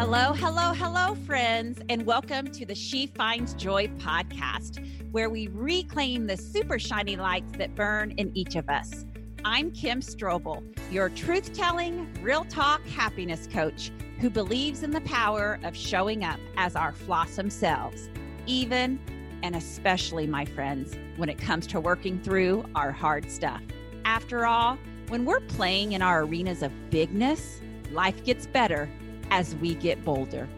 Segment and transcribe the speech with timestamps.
[0.00, 6.26] Hello, hello, hello, friends, and welcome to the She Finds Joy podcast, where we reclaim
[6.26, 9.04] the super shiny lights that burn in each of us.
[9.44, 15.60] I'm Kim Strobel, your truth telling, real talk happiness coach who believes in the power
[15.64, 18.08] of showing up as our flossom selves,
[18.46, 18.98] even
[19.42, 23.60] and especially, my friends, when it comes to working through our hard stuff.
[24.06, 27.60] After all, when we're playing in our arenas of bigness,
[27.92, 28.88] life gets better
[29.30, 30.48] as we get bolder.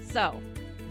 [0.00, 0.40] So,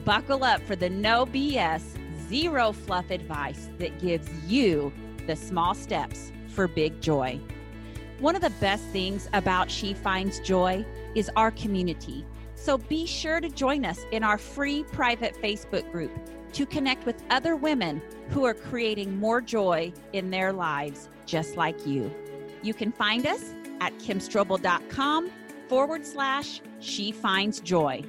[0.05, 1.81] buckle up for the no BS,
[2.27, 4.91] zero fluff advice that gives you
[5.27, 7.39] the small steps for big joy.
[8.19, 12.25] One of the best things about She Finds Joy is our community.
[12.55, 16.11] So be sure to join us in our free private Facebook group
[16.53, 21.87] to connect with other women who are creating more joy in their lives just like
[21.87, 22.13] you.
[22.61, 25.31] You can find us at kimstrobel.com
[25.67, 28.03] forward slash she finds joy.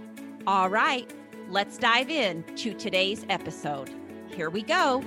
[0.47, 1.09] All right,
[1.49, 3.91] let's dive in to today's episode.
[4.35, 5.03] Here we go.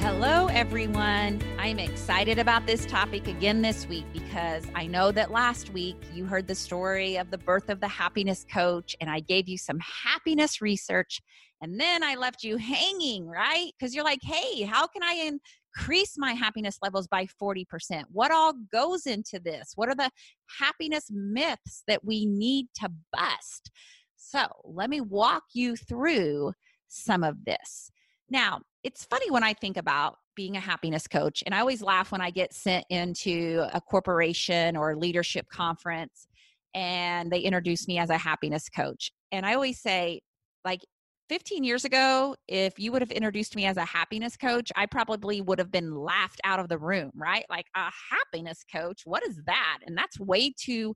[0.00, 1.42] Hello, everyone.
[1.58, 6.24] I'm excited about this topic again this week because I know that last week you
[6.24, 9.78] heard the story of the birth of the happiness coach, and I gave you some
[9.80, 11.20] happiness research.
[11.62, 13.70] And then I left you hanging, right?
[13.78, 15.30] Because you're like, hey, how can I
[15.74, 17.64] increase my happiness levels by 40%?
[18.10, 19.72] What all goes into this?
[19.76, 20.10] What are the
[20.58, 23.70] happiness myths that we need to bust?
[24.16, 26.52] So let me walk you through
[26.88, 27.92] some of this.
[28.28, 32.10] Now, it's funny when I think about being a happiness coach, and I always laugh
[32.10, 36.26] when I get sent into a corporation or leadership conference
[36.74, 39.12] and they introduce me as a happiness coach.
[39.30, 40.22] And I always say,
[40.64, 40.80] like,
[41.28, 45.40] 15 years ago, if you would have introduced me as a happiness coach, I probably
[45.40, 47.44] would have been laughed out of the room, right?
[47.48, 49.78] Like, a happiness coach, what is that?
[49.86, 50.94] And that's way too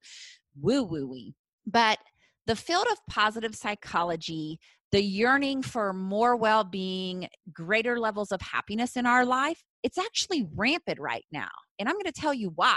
[0.61, 1.33] woo woo
[1.67, 1.99] But
[2.47, 4.59] the field of positive psychology
[4.93, 10.47] the yearning for more well being, greater levels of happiness in our life, it's actually
[10.55, 11.49] rampant right now.
[11.79, 12.77] And I'm going to tell you why,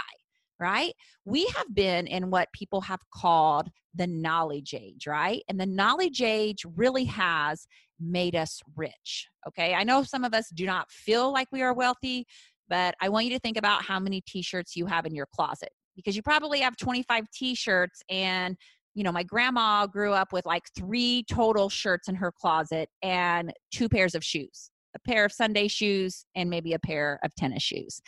[0.60, 0.92] right?
[1.24, 5.42] We have been in what people have called the knowledge age, right?
[5.48, 7.66] And the knowledge age really has
[7.98, 9.74] made us rich, okay?
[9.74, 12.26] I know some of us do not feel like we are wealthy,
[12.68, 15.26] but I want you to think about how many t shirts you have in your
[15.34, 18.56] closet because you probably have 25 t shirts and
[18.94, 23.52] you know, my grandma grew up with like three total shirts in her closet and
[23.72, 27.62] two pairs of shoes a pair of Sunday shoes and maybe a pair of tennis
[27.62, 28.00] shoes.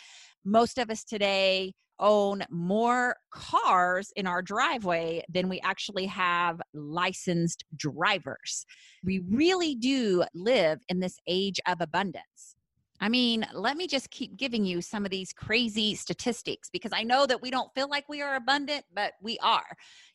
[0.44, 7.64] Most of us today own more cars in our driveway than we actually have licensed
[7.76, 8.66] drivers.
[9.02, 12.56] We really do live in this age of abundance.
[13.02, 17.02] I mean, let me just keep giving you some of these crazy statistics because I
[17.02, 19.66] know that we don't feel like we are abundant, but we are.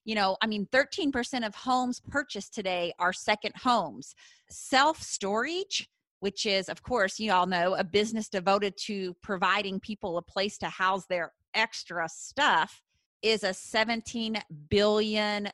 [0.06, 4.16] You know, I mean, 13% of homes purchased today are second homes.
[4.50, 5.90] Self storage,
[6.22, 10.58] which is, of course, you all know, a business devoted to providing people a place
[10.60, 12.82] to house their extra stuff,
[13.22, 15.50] is a $17 billion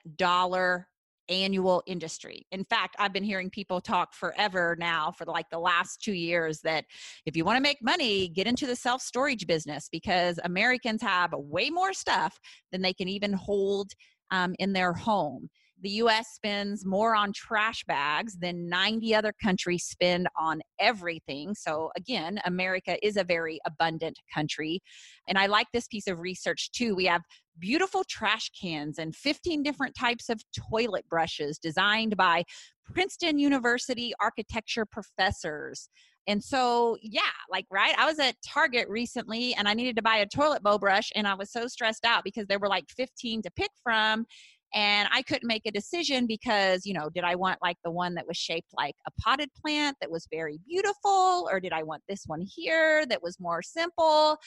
[1.29, 2.45] annual industry.
[2.51, 6.59] In fact, I've been hearing people talk forever now for like the last 2 years
[6.61, 6.85] that
[7.25, 11.69] if you want to make money, get into the self-storage business because Americans have way
[11.69, 12.37] more stuff
[12.71, 13.91] than they can even hold
[14.31, 15.49] um, in their home.
[15.83, 21.53] The US spends more on trash bags than 90 other countries spend on everything.
[21.55, 24.81] So, again, America is a very abundant country.
[25.27, 26.95] And I like this piece of research too.
[26.95, 27.21] We have
[27.59, 32.45] beautiful trash cans and 15 different types of toilet brushes designed by
[32.85, 35.89] Princeton University architecture professors.
[36.27, 37.21] And so, yeah,
[37.51, 40.79] like, right, I was at Target recently and I needed to buy a toilet bowl
[40.79, 44.25] brush and I was so stressed out because there were like 15 to pick from
[44.73, 48.15] and I couldn't make a decision because, you know, did I want like the one
[48.15, 52.01] that was shaped like a potted plant that was very beautiful, or did I want
[52.09, 54.37] this one here that was more simple?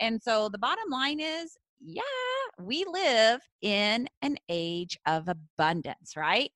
[0.00, 2.02] And so the bottom line is, yeah,
[2.60, 6.50] we live in an age of abundance, right?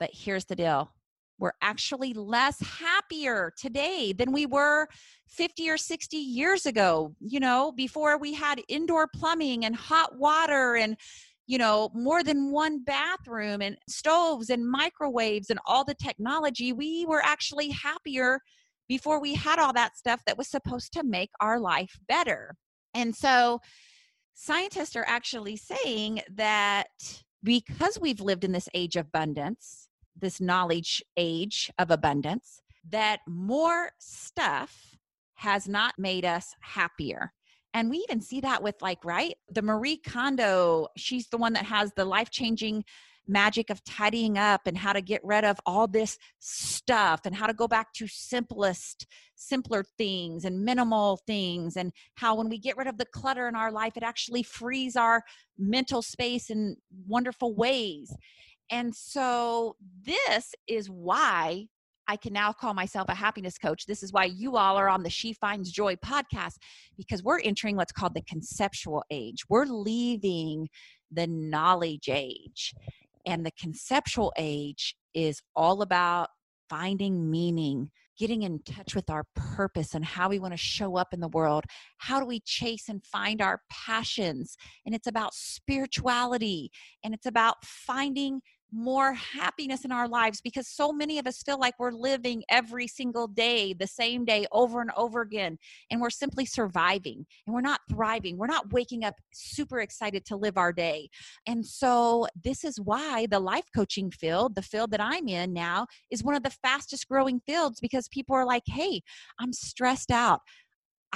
[0.00, 0.90] But here's the deal
[1.38, 4.86] we're actually less happier today than we were
[5.28, 10.76] 50 or 60 years ago, you know, before we had indoor plumbing and hot water
[10.76, 10.96] and
[11.46, 17.04] you know, more than one bathroom and stoves and microwaves and all the technology, we
[17.06, 18.40] were actually happier
[18.88, 22.54] before we had all that stuff that was supposed to make our life better.
[22.94, 23.60] And so,
[24.34, 26.88] scientists are actually saying that
[27.42, 29.88] because we've lived in this age of abundance,
[30.18, 34.96] this knowledge age of abundance, that more stuff
[35.34, 37.32] has not made us happier.
[37.74, 39.34] And we even see that with, like, right?
[39.50, 42.84] The Marie Kondo, she's the one that has the life changing
[43.26, 47.46] magic of tidying up and how to get rid of all this stuff and how
[47.46, 52.76] to go back to simplest simpler things and minimal things and how when we get
[52.76, 55.22] rid of the clutter in our life it actually frees our
[55.58, 58.14] mental space in wonderful ways
[58.70, 61.66] and so this is why
[62.06, 63.86] I can now call myself a happiness coach.
[63.86, 66.56] This is why you all are on the She Finds Joy podcast
[66.96, 69.44] because we're entering what's called the conceptual age.
[69.48, 70.68] We're leaving
[71.10, 72.74] the knowledge age.
[73.26, 76.28] And the conceptual age is all about
[76.68, 81.12] finding meaning, getting in touch with our purpose and how we want to show up
[81.12, 81.64] in the world.
[81.98, 84.56] How do we chase and find our passions?
[84.84, 86.70] And it's about spirituality
[87.02, 88.40] and it's about finding
[88.74, 92.88] more happiness in our lives because so many of us feel like we're living every
[92.88, 95.58] single day, the same day over and over again.
[95.90, 98.36] And we're simply surviving and we're not thriving.
[98.36, 101.08] We're not waking up super excited to live our day.
[101.46, 105.86] And so, this is why the life coaching field, the field that I'm in now,
[106.10, 109.02] is one of the fastest growing fields because people are like, hey,
[109.38, 110.40] I'm stressed out.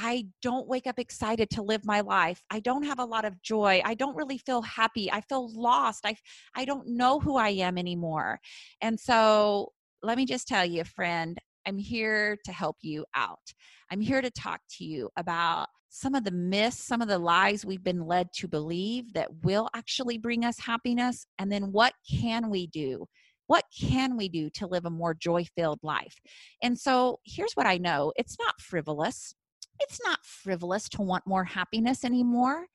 [0.01, 2.41] I don't wake up excited to live my life.
[2.51, 3.83] I don't have a lot of joy.
[3.85, 5.11] I don't really feel happy.
[5.11, 6.07] I feel lost.
[6.07, 6.15] I
[6.55, 8.39] I don't know who I am anymore.
[8.81, 11.37] And so, let me just tell you, friend,
[11.67, 13.53] I'm here to help you out.
[13.91, 17.67] I'm here to talk to you about some of the myths, some of the lies
[17.67, 22.51] we've been led to believe that will actually bring us happiness and then what can
[22.51, 23.05] we do?
[23.49, 26.15] What can we do to live a more joy filled life?
[26.63, 29.35] And so here's what I know it's not frivolous
[29.81, 32.67] it's not frivolous to want more happiness anymore.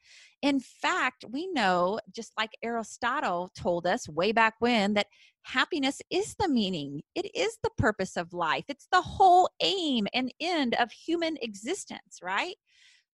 [0.41, 5.07] In fact, we know, just like Aristotle told us way back when, that
[5.43, 10.33] happiness is the meaning, it is the purpose of life, it's the whole aim and
[10.41, 12.55] end of human existence, right?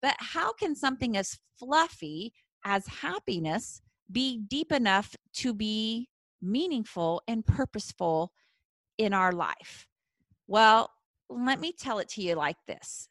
[0.01, 2.33] But how can something as fluffy
[2.65, 6.09] as happiness be deep enough to be
[6.41, 8.33] meaningful and purposeful
[8.97, 9.87] in our life?
[10.47, 10.91] Well,
[11.29, 13.09] let me tell it to you like this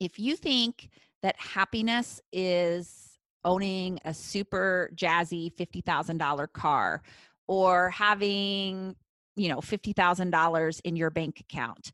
[0.00, 0.90] if you think
[1.22, 7.02] that happiness is owning a super jazzy $50,000 car
[7.46, 8.96] or having,
[9.36, 11.92] you know, $50,000 in your bank account,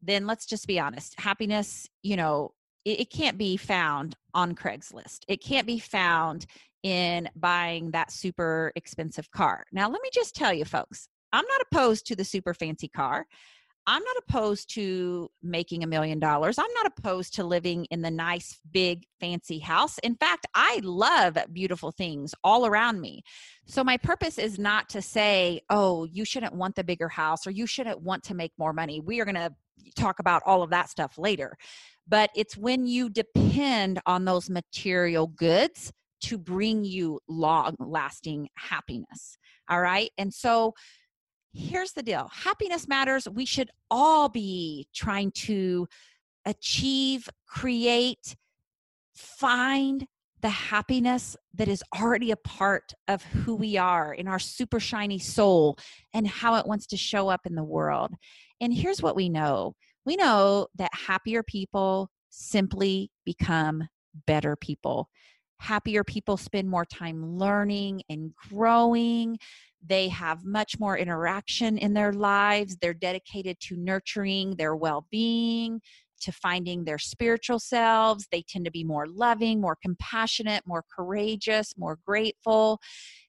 [0.00, 1.18] then let's just be honest.
[1.18, 2.52] Happiness, you know,
[2.84, 5.20] it, it can't be found on Craigslist.
[5.28, 6.46] It can't be found
[6.82, 9.64] in buying that super expensive car.
[9.72, 13.26] Now, let me just tell you, folks, I'm not opposed to the super fancy car.
[13.86, 16.58] I'm not opposed to making a million dollars.
[16.58, 19.98] I'm not opposed to living in the nice, big, fancy house.
[19.98, 23.22] In fact, I love beautiful things all around me.
[23.66, 27.50] So, my purpose is not to say, oh, you shouldn't want the bigger house or
[27.50, 29.00] you shouldn't want to make more money.
[29.00, 29.52] We are going to
[29.96, 31.56] talk about all of that stuff later.
[32.06, 35.92] But it's when you depend on those material goods
[36.22, 39.38] to bring you long lasting happiness.
[39.68, 40.10] All right.
[40.18, 40.74] And so,
[41.52, 43.28] here's the deal happiness matters.
[43.28, 45.86] We should all be trying to
[46.44, 48.36] achieve, create,
[49.14, 50.06] find
[50.40, 55.18] the happiness that is already a part of who we are in our super shiny
[55.18, 55.78] soul
[56.12, 58.12] and how it wants to show up in the world.
[58.60, 59.74] And here's what we know
[60.04, 63.86] we know that happier people simply become
[64.26, 65.08] better people.
[65.60, 69.38] Happier people spend more time learning and growing.
[69.84, 72.76] They have much more interaction in their lives.
[72.76, 75.80] They're dedicated to nurturing their well being,
[76.20, 78.26] to finding their spiritual selves.
[78.30, 82.80] They tend to be more loving, more compassionate, more courageous, more grateful.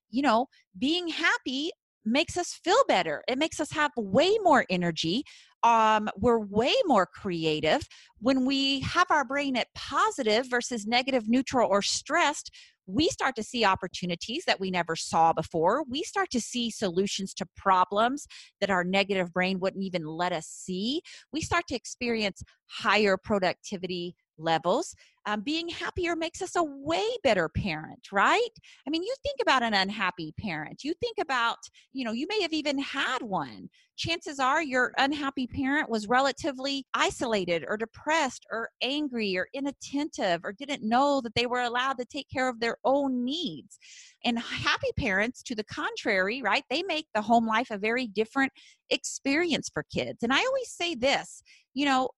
[0.10, 1.72] You know, being happy
[2.06, 3.24] makes us feel better.
[3.28, 5.24] It makes us have way more energy.
[5.64, 7.88] Um, we're way more creative.
[8.20, 12.52] When we have our brain at positive versus negative, neutral, or stressed,
[12.88, 15.84] we start to see opportunities that we never saw before.
[15.90, 18.28] We start to see solutions to problems
[18.62, 21.02] that our negative brain wouldn't even let us see.
[21.32, 24.96] We start to experience higher productivity levels.
[25.26, 28.50] Um, being happier makes us a way better parent, right?
[28.86, 30.84] I mean, you think about an unhappy parent.
[30.84, 31.58] You think about,
[31.94, 33.70] you know, you may have even had one.
[33.96, 40.52] Chances are your unhappy parent was relatively isolated or depressed or angry or inattentive or
[40.52, 43.78] didn't know that they were allowed to take care of their own needs.
[44.26, 48.52] And happy parents, to the contrary, right, they make the home life a very different
[48.90, 50.24] experience for kids.
[50.24, 52.10] And I always say this, you know,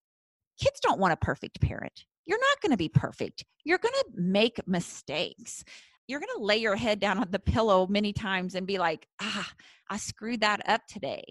[0.59, 2.05] kids don't want a perfect parent.
[2.25, 3.43] You're not going to be perfect.
[3.63, 5.63] You're going to make mistakes.
[6.07, 9.07] You're going to lay your head down on the pillow many times and be like,
[9.21, 9.51] ah,
[9.89, 11.23] I screwed that up today.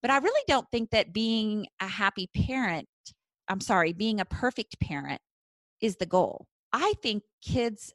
[0.00, 2.88] But I really don't think that being a happy parent
[3.48, 5.20] I'm sorry, being a perfect parent
[5.80, 6.46] is the goal.
[6.72, 7.92] I think kids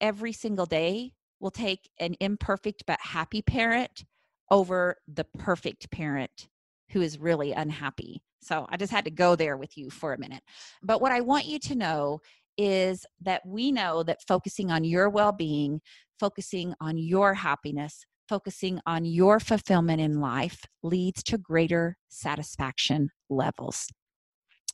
[0.00, 4.04] every single day will take an imperfect but happy parent
[4.50, 6.48] over the perfect parent
[6.94, 8.22] who is really unhappy.
[8.40, 10.42] So I just had to go there with you for a minute.
[10.82, 12.20] But what I want you to know
[12.56, 15.80] is that we know that focusing on your well being,
[16.20, 23.88] focusing on your happiness, focusing on your fulfillment in life leads to greater satisfaction levels.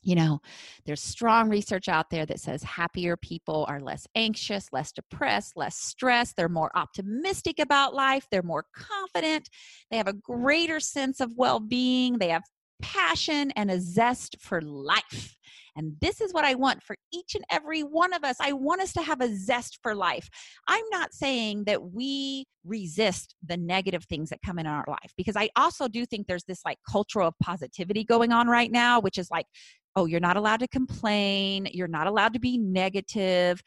[0.03, 0.41] You know,
[0.85, 5.77] there's strong research out there that says happier people are less anxious, less depressed, less
[5.77, 6.35] stressed.
[6.35, 8.25] They're more optimistic about life.
[8.31, 9.47] They're more confident.
[9.91, 12.17] They have a greater sense of well being.
[12.17, 12.43] They have
[12.81, 15.37] passion and a zest for life.
[15.75, 18.35] And this is what I want for each and every one of us.
[18.41, 20.27] I want us to have a zest for life.
[20.67, 25.37] I'm not saying that we resist the negative things that come in our life because
[25.37, 29.17] I also do think there's this like culture of positivity going on right now, which
[29.17, 29.45] is like,
[29.95, 33.61] oh, you're not allowed to complain, you're not allowed to be negative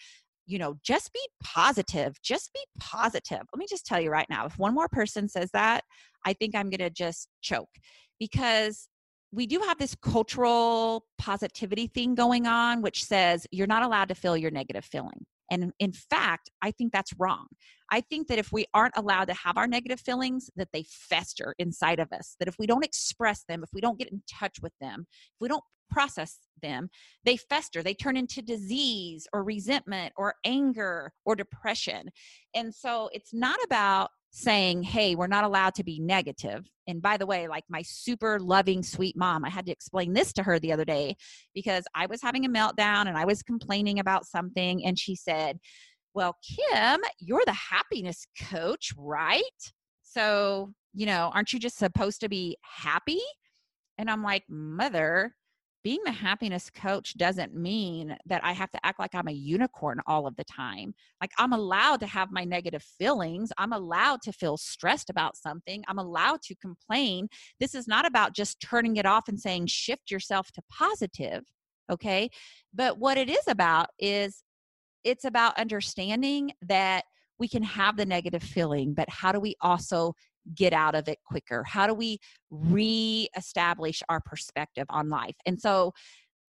[0.46, 2.20] you know, just be positive.
[2.22, 3.40] Just be positive.
[3.52, 5.84] Let me just tell you right now if one more person says that,
[6.24, 7.70] I think I'm going to just choke
[8.18, 8.88] because
[9.32, 14.14] we do have this cultural positivity thing going on, which says you're not allowed to
[14.14, 15.26] feel your negative feeling.
[15.50, 17.46] And in fact, I think that's wrong.
[17.90, 21.54] I think that if we aren't allowed to have our negative feelings, that they fester
[21.58, 22.36] inside of us.
[22.38, 25.40] That if we don't express them, if we don't get in touch with them, if
[25.40, 26.88] we don't process them,
[27.24, 27.82] they fester.
[27.82, 32.10] They turn into disease or resentment or anger or depression.
[32.54, 36.68] And so it's not about saying, hey, we're not allowed to be negative.
[36.88, 40.32] And by the way, like my super loving, sweet mom, I had to explain this
[40.32, 41.14] to her the other day
[41.54, 44.84] because I was having a meltdown and I was complaining about something.
[44.84, 45.60] And she said,
[46.14, 49.42] well, Kim, you're the happiness coach, right?
[50.02, 53.22] So, you know, aren't you just supposed to be happy?
[53.98, 55.36] And I'm like, Mother,
[55.84, 60.00] being the happiness coach doesn't mean that I have to act like I'm a unicorn
[60.06, 60.94] all of the time.
[61.20, 63.52] Like I'm allowed to have my negative feelings.
[63.58, 65.84] I'm allowed to feel stressed about something.
[65.86, 67.28] I'm allowed to complain.
[67.60, 71.44] This is not about just turning it off and saying shift yourself to positive,
[71.92, 72.30] okay?
[72.72, 74.42] But what it is about is
[75.04, 77.04] it's about understanding that
[77.38, 80.14] we can have the negative feeling, but how do we also
[80.54, 81.64] get out of it quicker?
[81.64, 82.18] How do we
[82.50, 85.36] reestablish our perspective on life?
[85.46, 85.92] And so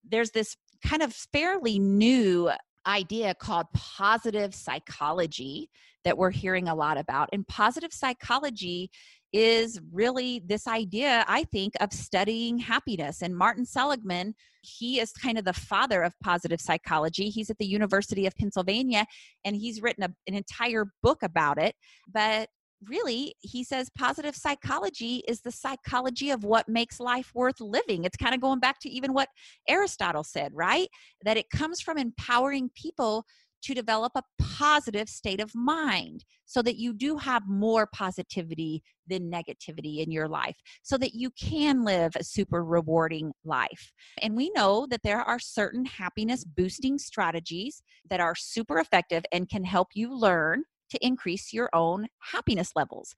[0.10, 2.52] there's this kind of fairly new
[2.88, 5.70] idea called positive psychology
[6.04, 7.30] that we're hearing a lot about.
[7.34, 8.92] And positive psychology
[9.34, 13.22] is really this idea, I think, of studying happiness.
[13.22, 17.30] And Martin Seligman, he is kind of the father of positive psychology.
[17.30, 19.06] He's at the University of Pennsylvania
[19.44, 21.76] and he's written a, an entire book about it.
[22.08, 22.50] But
[22.88, 28.04] really, he says positive psychology is the psychology of what makes life worth living.
[28.04, 29.30] It's kind of going back to even what
[29.68, 30.88] Aristotle said, right?
[31.24, 33.26] That it comes from empowering people
[33.64, 39.32] to develop a positive state of mind so that you do have more positivity than
[39.32, 43.92] negativity in your life so that you can live a super rewarding life.
[44.22, 49.50] And we know that there are certain happiness boosting strategies that are super effective and
[49.50, 50.64] can help you learn
[50.96, 53.16] to increase your own happiness levels.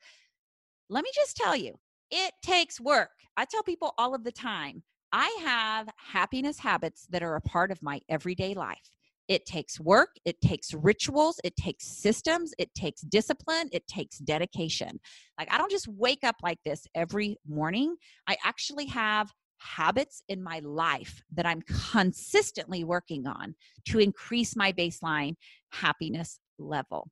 [0.90, 1.76] Let me just tell you,
[2.12, 3.10] it takes work.
[3.36, 7.72] I tell people all of the time, I have happiness habits that are a part
[7.72, 8.90] of my everyday life.
[9.28, 15.00] It takes work, it takes rituals, it takes systems, it takes discipline, it takes dedication.
[15.38, 17.96] Like, I don't just wake up like this every morning.
[18.28, 23.56] I actually have habits in my life that I'm consistently working on
[23.90, 25.36] to increase my baseline
[25.72, 27.10] happiness level.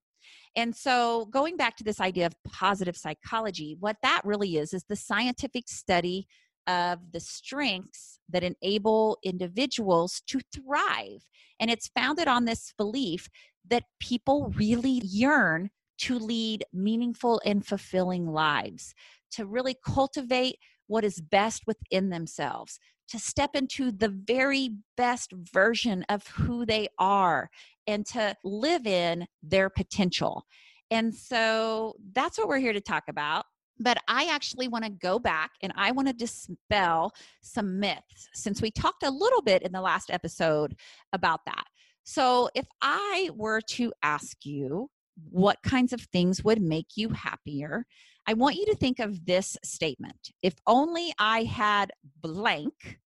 [0.56, 4.86] And so, going back to this idea of positive psychology, what that really is, is
[4.88, 6.28] the scientific study
[6.68, 11.26] of the strengths that enable individuals to thrive.
[11.60, 13.30] And it's founded on this belief
[13.70, 18.94] that people really yearn to lead meaningful and fulfilling lives,
[19.32, 26.04] to really cultivate what is best within themselves, to step into the very best version
[26.10, 27.50] of who they are
[27.88, 30.46] and to live in their potential.
[30.92, 33.46] And so that's what we're here to talk about.
[33.78, 37.12] But I actually want to go back and I want to dispel
[37.42, 40.76] some myths since we talked a little bit in the last episode
[41.12, 41.66] about that.
[42.04, 44.90] So, if I were to ask you
[45.30, 47.86] what kinds of things would make you happier,
[48.28, 51.92] I want you to think of this statement If only I had
[52.22, 53.00] blank,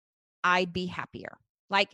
[0.43, 1.37] I'd be happier.
[1.69, 1.89] Like,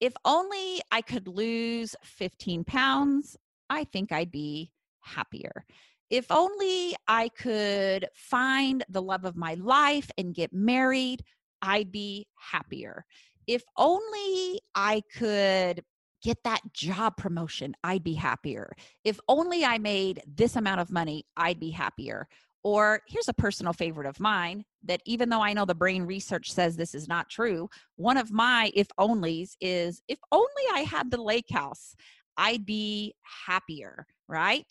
[0.00, 3.36] if only I could lose 15 pounds,
[3.70, 5.64] I think I'd be happier.
[6.10, 11.24] If only I could find the love of my life and get married,
[11.62, 13.04] I'd be happier.
[13.46, 15.84] if only I could
[16.22, 18.72] get that job promotion, I'd be happier.
[19.04, 22.28] If only I made this amount of money, I'd be happier.
[22.66, 26.50] Or here's a personal favorite of mine that even though I know the brain research
[26.50, 31.12] says this is not true, one of my if onlys is if only I had
[31.12, 31.94] the lake house,
[32.36, 33.14] I'd be
[33.46, 34.66] happier, right?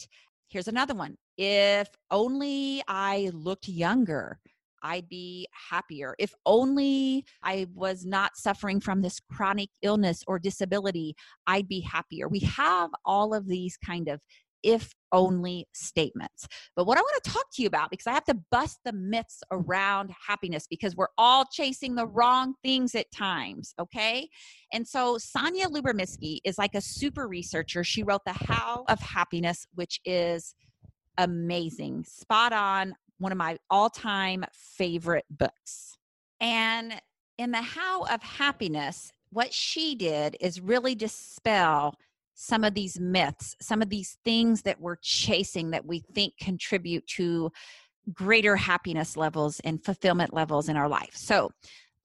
[0.50, 1.16] Here's another one.
[1.38, 4.40] If only I looked younger,
[4.84, 6.16] I'd be happier.
[6.20, 11.16] If only I was not suffering from this chronic illness or disability,
[11.48, 12.28] I'd be happier.
[12.28, 14.20] We have all of these kind of
[14.66, 16.48] if only statements.
[16.76, 18.92] But what I want to talk to you about, because I have to bust the
[18.92, 24.28] myths around happiness because we're all chasing the wrong things at times, okay?
[24.74, 27.84] And so Sonja Lyubomirsky is like a super researcher.
[27.84, 30.56] She wrote The How of Happiness, which is
[31.18, 35.96] amazing, spot on, one of my all time favorite books.
[36.42, 37.00] And
[37.38, 41.96] in The How of Happiness, what she did is really dispel
[42.36, 47.08] some of these myths, some of these things that we're chasing that we think contribute
[47.08, 47.52] to
[48.14, 51.16] greater happiness levels and fulfillment levels in our life.
[51.16, 51.50] So,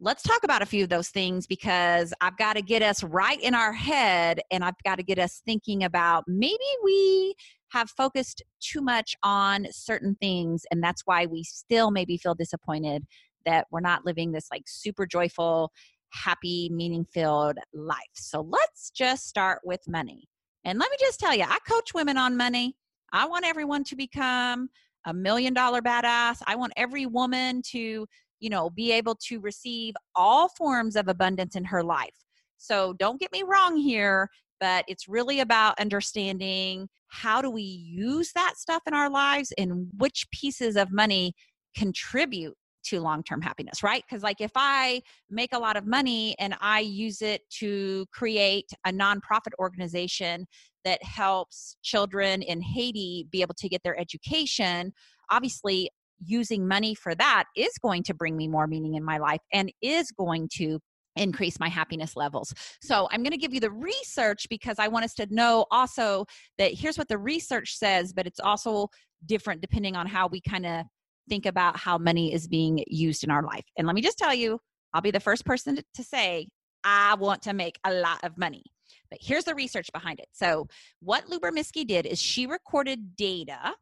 [0.02, 3.38] let's talk about a few of those things because I've got to get us right
[3.38, 7.34] in our head and I've got to get us thinking about maybe we
[7.68, 13.06] have focused too much on certain things and that's why we still maybe feel disappointed
[13.44, 15.70] that we're not living this like super joyful
[16.12, 17.98] happy, meaning filled life.
[18.14, 20.28] So let's just start with money.
[20.64, 22.76] And let me just tell you, I coach women on money.
[23.12, 24.68] I want everyone to become
[25.06, 26.42] a million dollar badass.
[26.46, 28.06] I want every woman to,
[28.40, 32.14] you know, be able to receive all forms of abundance in her life.
[32.58, 34.28] So don't get me wrong here,
[34.60, 39.88] but it's really about understanding how do we use that stuff in our lives and
[39.96, 41.32] which pieces of money
[41.74, 44.02] contribute to long term happiness, right?
[44.08, 48.70] Because, like, if I make a lot of money and I use it to create
[48.86, 50.46] a nonprofit organization
[50.84, 54.92] that helps children in Haiti be able to get their education,
[55.30, 55.90] obviously,
[56.24, 59.72] using money for that is going to bring me more meaning in my life and
[59.80, 60.78] is going to
[61.16, 62.54] increase my happiness levels.
[62.82, 66.26] So I'm going to give you the research because I want us to know also
[66.58, 68.88] that here's what the research says, but it's also
[69.26, 70.84] different depending on how we kind of
[71.30, 73.64] think about how money is being used in our life.
[73.78, 74.60] And let me just tell you,
[74.92, 76.48] I'll be the first person to say,
[76.84, 78.64] I want to make a lot of money.
[79.10, 80.28] But here's the research behind it.
[80.32, 80.66] So,
[81.00, 83.74] what Lyubomirsky did is she recorded data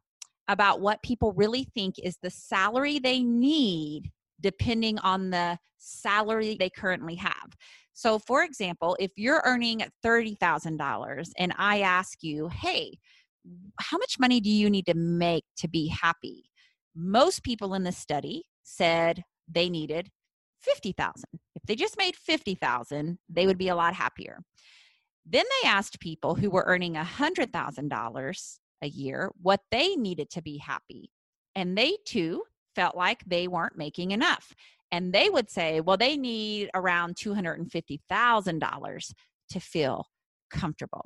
[0.47, 6.69] about what people really think is the salary they need depending on the salary they
[6.69, 7.55] currently have.
[7.93, 12.97] So, for example, if you're earning $30,000 and I ask you, hey,
[13.79, 16.49] how much money do you need to make to be happy?
[16.95, 20.09] Most people in the study said they needed
[20.61, 21.23] 50,000.
[21.55, 24.39] If they just made 50,000, they would be a lot happier.
[25.25, 30.57] Then they asked people who were earning $100,000 a year what they needed to be
[30.57, 31.11] happy.
[31.55, 32.43] And they too
[32.75, 34.53] felt like they weren't making enough.
[34.91, 39.13] And they would say, well, they need around $250,000
[39.51, 40.05] to feel
[40.49, 41.05] comfortable.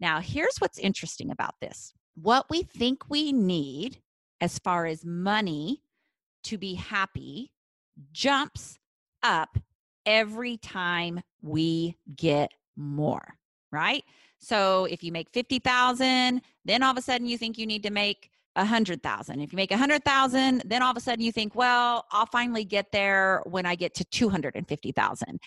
[0.00, 4.00] Now, here's what's interesting about this what we think we need
[4.42, 5.80] as far as money
[6.42, 7.52] to be happy
[8.10, 8.78] jumps
[9.22, 9.56] up
[10.04, 13.36] every time we get more,
[13.70, 14.02] right?
[14.40, 17.90] So if you make 50,000, then all of a sudden you think you need to
[17.90, 19.40] make a hundred thousand.
[19.40, 22.26] If you make a hundred thousand, then all of a sudden you think, well, I'll
[22.26, 25.38] finally get there when I get to 250,000.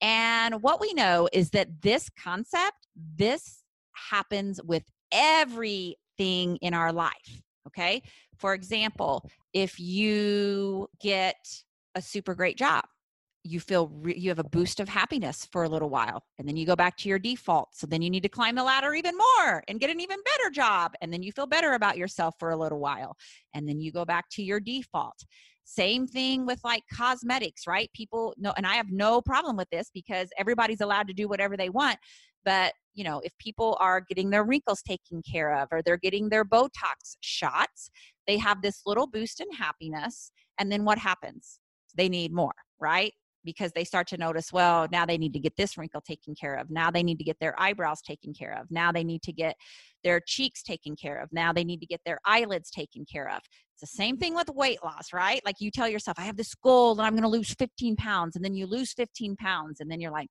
[0.00, 3.62] And what we know is that this concept, this
[4.10, 7.42] happens with everything in our life.
[7.68, 8.02] Okay.
[8.42, 11.36] For example, if you get
[11.94, 12.84] a super great job,
[13.44, 16.56] you feel re- you have a boost of happiness for a little while and then
[16.56, 19.14] you go back to your default so then you need to climb the ladder even
[19.16, 22.50] more and get an even better job and then you feel better about yourself for
[22.50, 23.16] a little while
[23.54, 25.24] and then you go back to your default.
[25.64, 27.90] Same thing with like cosmetics right?
[27.94, 31.56] People know and i have no problem with this because everybody's allowed to do whatever
[31.56, 31.98] they want
[32.44, 36.28] but you know if people are getting their wrinkles taken care of or they're getting
[36.28, 37.90] their botox shots
[38.26, 41.58] they have this little boost in happiness and then what happens?
[41.96, 43.12] They need more right?
[43.44, 46.54] Because they start to notice well now they need to get this wrinkle taken care
[46.54, 46.70] of.
[46.70, 48.70] Now they need to get their eyebrows taken care of.
[48.70, 49.56] Now they need to get
[50.04, 51.28] their cheeks taken care of.
[51.32, 53.40] Now they need to get their eyelids taken care of.
[53.74, 55.40] It's the same thing with weight loss right?
[55.44, 58.36] Like you tell yourself i have this goal and i'm going to lose 15 pounds
[58.36, 60.28] and then you lose 15 pounds and then you're like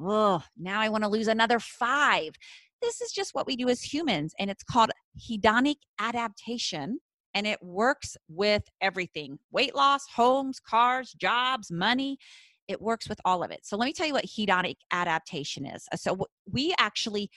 [0.00, 2.34] oh, now I want to lose another five.
[2.82, 6.98] This is just what we do as humans, and it's called hedonic adaptation.
[7.34, 12.16] And it works with everything weight loss, homes, cars, jobs, money.
[12.68, 13.60] it works with all of it.
[13.64, 15.86] So let me tell you what hedonic adaptation is.
[15.96, 17.30] So we actually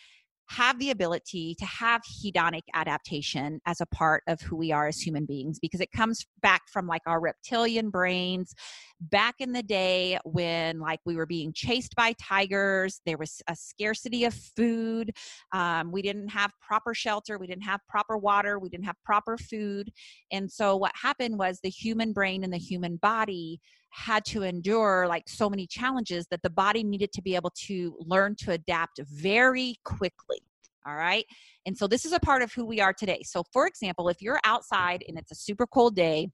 [0.49, 4.99] have the ability to have hedonic adaptation as a part of who we are as
[4.99, 8.53] human beings because it comes back from like our reptilian brains.
[8.99, 13.55] Back in the day when like we were being chased by tigers there was a
[13.55, 15.11] scarcity of food
[15.53, 19.37] um, we didn't have proper shelter we didn't have proper water we didn't have proper
[19.37, 19.91] food.
[20.31, 25.07] And so what happened was the human brain and the human body had to endure
[25.07, 28.99] like so many challenges that the body needed to be able to learn to adapt
[29.11, 30.39] very quickly.
[30.87, 31.25] All right.
[31.65, 33.21] And so this is a part of who we are today.
[33.23, 36.29] So, for example, if you're outside and it's a super cold day,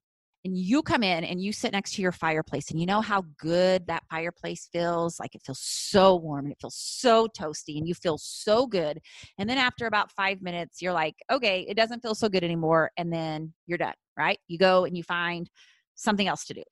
[0.46, 3.24] and you come in and you sit next to your fireplace and you know how
[3.40, 7.88] good that fireplace feels like it feels so warm and it feels so toasty and
[7.88, 9.00] you feel so good
[9.40, 12.92] and then after about five minutes you're like okay it doesn't feel so good anymore
[12.96, 15.50] and then you're done right you go and you find
[15.96, 16.64] something else to do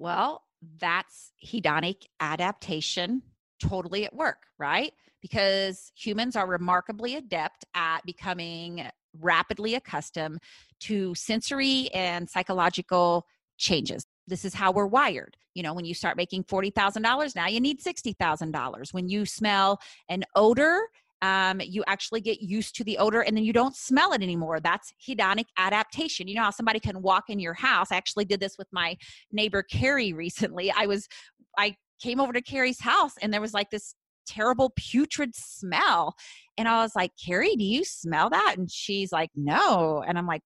[0.00, 0.42] well,
[0.80, 3.22] that's hedonic adaptation
[3.62, 4.92] totally at work, right?
[5.20, 8.86] Because humans are remarkably adept at becoming
[9.20, 10.40] rapidly accustomed
[10.80, 13.26] to sensory and psychological
[13.58, 14.02] changes.
[14.26, 15.36] This is how we're wired.
[15.54, 18.94] You know, when you start making $40,000, now you need $60,000.
[18.94, 20.80] When you smell an odor
[21.22, 24.60] um, you actually get used to the odor and then you don't smell it anymore.
[24.60, 26.28] That's hedonic adaptation.
[26.28, 27.88] You know how somebody can walk in your house.
[27.92, 28.96] I actually did this with my
[29.30, 30.70] neighbor Carrie recently.
[30.70, 31.08] I was,
[31.58, 33.94] I came over to Carrie's house and there was like this
[34.26, 36.14] terrible putrid smell.
[36.56, 38.54] And I was like, Carrie, do you smell that?
[38.56, 40.02] And she's like, no.
[40.06, 40.42] And I'm like,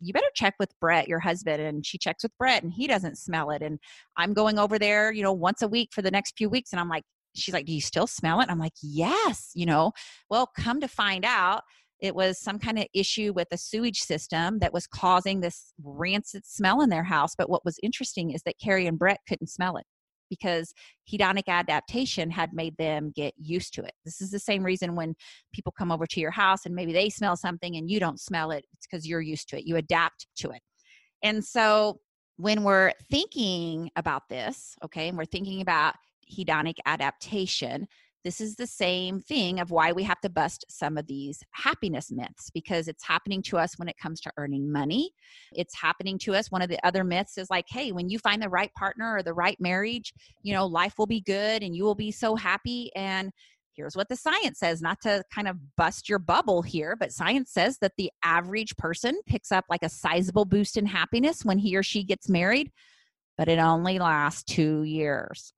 [0.00, 1.60] you better check with Brett, your husband.
[1.60, 3.62] And she checks with Brett and he doesn't smell it.
[3.62, 3.78] And
[4.16, 6.72] I'm going over there, you know, once a week for the next few weeks.
[6.72, 7.04] And I'm like,
[7.38, 8.50] she's like, Do you still smell it?
[8.50, 9.92] I'm like, Yes, you know.
[10.30, 11.62] Well, come to find out,
[12.00, 16.46] it was some kind of issue with the sewage system that was causing this rancid
[16.46, 17.34] smell in their house.
[17.36, 19.84] But what was interesting is that Carrie and Brett couldn't smell it
[20.30, 20.72] because
[21.10, 23.92] hedonic adaptation had made them get used to it.
[24.04, 25.14] This is the same reason when
[25.52, 28.50] people come over to your house and maybe they smell something and you don't smell
[28.50, 29.64] it, it's because you're used to it.
[29.66, 30.60] You adapt to it.
[31.22, 32.00] And so
[32.36, 35.94] when we're thinking about this, okay, and we're thinking about
[36.30, 37.86] hedonic adaptation
[38.24, 42.10] this is the same thing of why we have to bust some of these happiness
[42.10, 45.12] myths because it's happening to us when it comes to earning money.
[45.52, 46.50] It's happening to us.
[46.50, 49.22] One of the other myths is like, hey, when you find the right partner or
[49.22, 50.12] the right marriage,
[50.42, 52.90] you know, life will be good and you will be so happy.
[52.96, 53.30] And
[53.74, 57.52] here's what the science says not to kind of bust your bubble here, but science
[57.52, 61.76] says that the average person picks up like a sizable boost in happiness when he
[61.76, 62.72] or she gets married,
[63.36, 65.52] but it only lasts two years.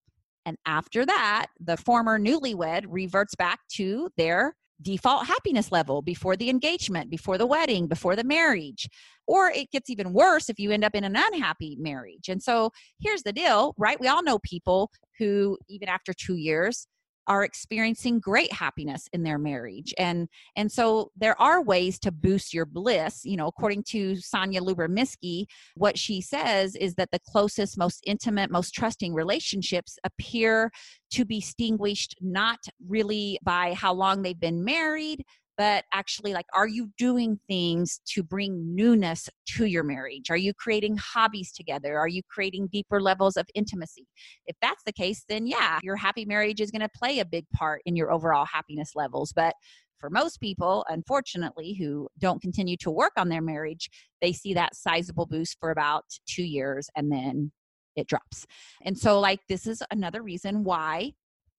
[0.50, 6.50] And after that, the former newlywed reverts back to their default happiness level before the
[6.50, 8.88] engagement, before the wedding, before the marriage.
[9.28, 12.28] Or it gets even worse if you end up in an unhappy marriage.
[12.28, 14.00] And so here's the deal, right?
[14.00, 16.88] We all know people who, even after two years,
[17.26, 22.54] are experiencing great happiness in their marriage and and so there are ways to boost
[22.54, 27.76] your bliss you know according to Sonja Lyubomirsky what she says is that the closest
[27.76, 30.70] most intimate most trusting relationships appear
[31.10, 35.24] to be distinguished not really by how long they've been married
[35.60, 40.30] but actually like are you doing things to bring newness to your marriage?
[40.30, 41.98] Are you creating hobbies together?
[41.98, 44.06] Are you creating deeper levels of intimacy?
[44.46, 47.44] If that's the case then yeah your happy marriage is going to play a big
[47.54, 49.34] part in your overall happiness levels.
[49.34, 49.54] But
[49.98, 53.90] for most people, unfortunately, who don't continue to work on their marriage,
[54.22, 57.52] they see that sizable boost for about two years and then
[57.96, 58.46] it drops.
[58.82, 61.12] And so, like, this is another reason why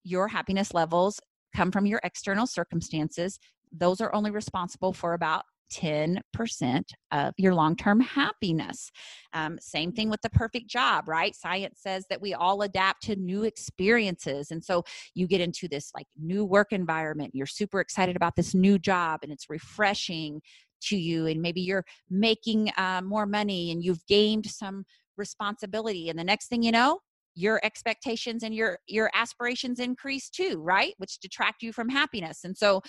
[0.03, 1.19] your happiness levels
[1.55, 3.37] come from your external circumstances
[3.71, 8.91] those are only responsible for about 10% of your long term happiness.
[9.33, 11.35] Um, same thing with the perfect job, right?
[11.35, 14.51] Science says that we all adapt to new experiences.
[14.51, 14.83] And so
[15.15, 19.21] you get into this like new work environment, you're super excited about this new job,
[19.23, 20.41] and it's refreshing
[20.83, 21.27] to you.
[21.27, 24.83] And maybe you're making uh, more money and you've gained some
[25.17, 26.09] responsibility.
[26.09, 26.99] And the next thing you know,
[27.33, 32.57] your expectations and your your aspirations increase too right which detract you from happiness and
[32.57, 32.81] so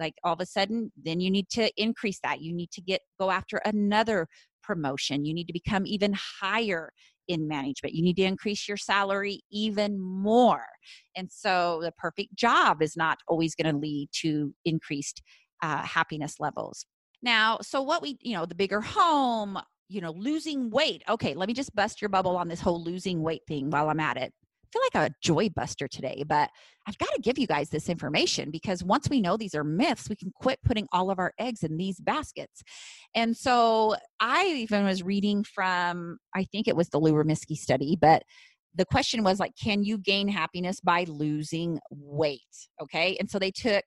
[0.00, 2.40] like all of a sudden then you need to increase that.
[2.40, 4.26] You need to get go after another
[4.62, 5.24] promotion.
[5.24, 6.90] You need to become even higher
[7.28, 7.94] in management.
[7.94, 10.66] You need to increase your salary even more.
[11.14, 15.22] And so the perfect job is not always going to lead to increased
[15.62, 16.86] uh, happiness levels.
[17.22, 19.58] Now so what we you know the bigger home
[19.88, 21.02] you know losing weight.
[21.08, 24.00] Okay let me just bust your bubble on this whole losing weight thing while i'm
[24.00, 24.32] at it
[24.72, 26.50] feel like a joy buster today, but
[26.86, 30.08] I've got to give you guys this information because once we know these are myths,
[30.08, 32.62] we can quit putting all of our eggs in these baskets.
[33.14, 38.22] And so I even was reading from, I think it was the Lyubomirsky study, but
[38.74, 42.40] the question was like can you gain happiness by losing weight
[42.80, 43.82] okay and so they took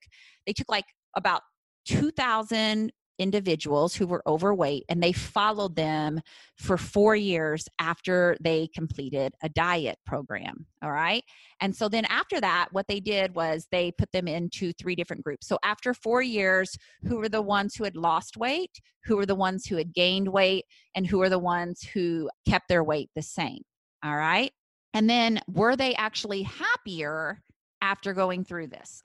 [0.46, 0.84] they took like
[1.16, 1.40] about
[1.86, 6.20] 2000 individuals who were overweight and they followed them
[6.56, 10.66] for four years after they completed a diet program.
[10.82, 11.22] All right.
[11.60, 15.24] And so then after that, what they did was they put them into three different
[15.24, 15.46] groups.
[15.46, 19.34] So after four years, who were the ones who had lost weight, who were the
[19.34, 23.22] ones who had gained weight, and who are the ones who kept their weight the
[23.22, 23.62] same.
[24.04, 24.52] All right.
[24.92, 27.42] And then were they actually happier
[27.82, 29.02] after going through this?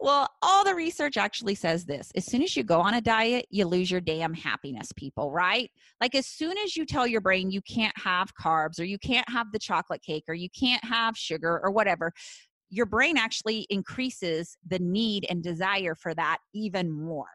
[0.00, 2.10] Well, all the research actually says this.
[2.14, 5.70] As soon as you go on a diet, you lose your damn happiness, people, right?
[6.00, 9.28] Like, as soon as you tell your brain you can't have carbs or you can't
[9.30, 12.12] have the chocolate cake or you can't have sugar or whatever,
[12.70, 17.26] your brain actually increases the need and desire for that even more.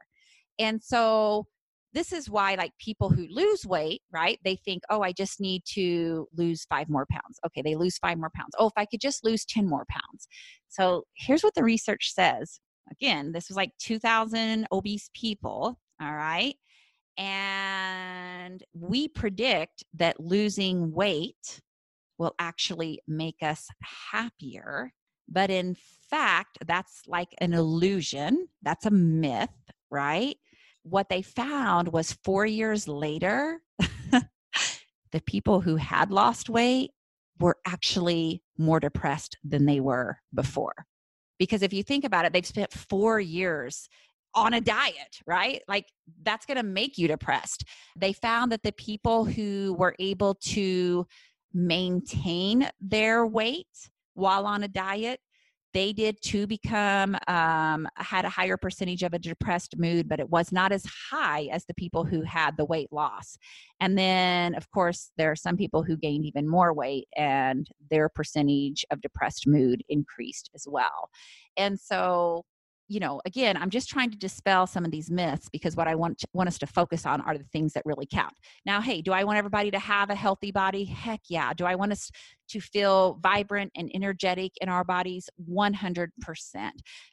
[0.60, 1.48] And so,
[1.93, 5.63] this is why like people who lose weight right they think oh i just need
[5.65, 7.39] to lose five more pounds.
[7.45, 8.52] Okay they lose five more pounds.
[8.58, 10.28] Oh if i could just lose 10 more pounds.
[10.69, 12.60] So here's what the research says.
[12.91, 16.56] Again this was like 2000 obese people all right
[17.17, 21.62] and we predict that losing weight
[22.17, 23.67] will actually make us
[24.12, 24.93] happier
[25.28, 25.75] but in
[26.10, 29.49] fact that's like an illusion that's a myth
[29.91, 30.38] right
[30.84, 33.62] what they found was four years later,
[35.12, 36.92] the people who had lost weight
[37.39, 40.86] were actually more depressed than they were before.
[41.38, 43.88] Because if you think about it, they've spent four years
[44.36, 45.62] on a diet, right?
[45.68, 45.88] Like
[46.22, 47.63] that's going to make you depressed.
[47.96, 51.08] They found that the people who were able to
[51.54, 53.68] maintain their weight
[54.13, 55.20] while on a diet
[55.74, 60.30] they did too become um, had a higher percentage of a depressed mood but it
[60.30, 63.38] was not as high as the people who had the weight loss.
[63.80, 68.10] And then of course there are some people who gained even more weight and their
[68.10, 71.10] percentage of depressed mood increased as well.
[71.58, 72.46] And so
[72.89, 75.93] you know, again, I'm just trying to dispel some of these myths because what I
[75.93, 78.34] want want us to focus on are the things that really count.
[78.65, 80.86] Now, hey, do I want everybody to have a healthy body?
[80.86, 81.54] Heck yeah.
[81.54, 82.10] Do I want us
[82.49, 85.30] to feel vibrant and energetic in our bodies?
[85.49, 86.10] 100%.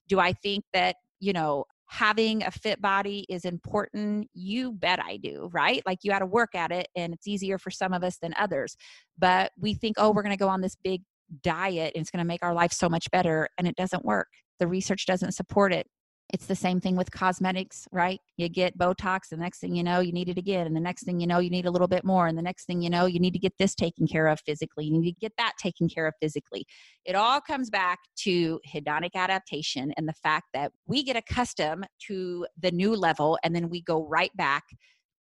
[0.08, 4.30] Do I think that, you know, having a fit body is important?
[4.32, 5.82] You bet I do, right?
[5.84, 8.32] Like you got to work at it and it's easier for some of us than
[8.38, 8.78] others.
[9.18, 11.02] But we think, oh, we're going to go on this big
[11.42, 14.28] diet and it's going to make our life so much better and it doesn't work
[14.58, 15.86] the research doesn't support it
[16.32, 18.20] it's the same thing with cosmetics right?
[18.36, 21.04] You get botox the next thing you know you need it again and the next
[21.04, 23.06] thing you know you need a little bit more and the next thing you know
[23.06, 25.88] you need to get this taken care of physically you need to get that taken
[25.88, 26.66] care of physically.
[27.04, 32.46] It all comes back to hedonic adaptation and the fact that we get accustomed to
[32.60, 34.64] the new level and then we go right back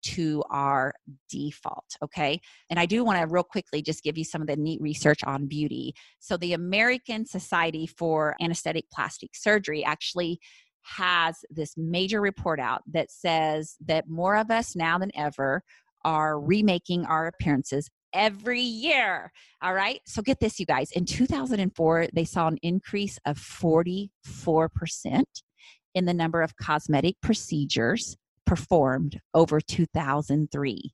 [0.05, 0.93] to our
[1.29, 1.85] default.
[2.03, 2.39] Okay.
[2.69, 5.23] And I do want to real quickly just give you some of the neat research
[5.23, 5.93] on beauty.
[6.19, 10.39] So, the American Society for Anesthetic Plastic Surgery actually
[10.83, 15.63] has this major report out that says that more of us now than ever
[16.03, 19.31] are remaking our appearances every year.
[19.61, 19.99] All right.
[20.05, 20.91] So get this, you guys.
[20.91, 24.09] In 2004, they saw an increase of 44%
[25.95, 28.15] in the number of cosmetic procedures
[28.45, 30.93] performed over 2003